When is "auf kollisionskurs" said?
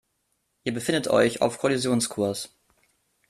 1.43-2.49